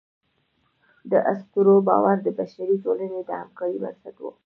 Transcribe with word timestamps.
د 1.11 1.13
اسطورو 1.31 1.75
باور 1.87 2.17
د 2.23 2.27
بشري 2.39 2.75
ټولنې 2.83 3.19
د 3.23 3.29
همکارۍ 3.41 3.77
بنسټ 3.83 4.15
و. 4.21 4.25